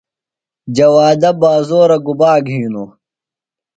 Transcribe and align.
جوادہ 0.75 1.31
بازورہ 1.41 1.97
گُبا 2.05 2.31
گِھینوۡ؟ 2.45 2.89